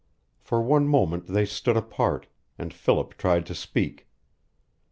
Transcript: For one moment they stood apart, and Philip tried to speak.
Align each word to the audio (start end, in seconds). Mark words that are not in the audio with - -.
For 0.39 0.63
one 0.63 0.87
moment 0.87 1.27
they 1.27 1.45
stood 1.45 1.77
apart, 1.77 2.25
and 2.57 2.73
Philip 2.73 3.19
tried 3.19 3.45
to 3.45 3.53
speak. 3.53 4.07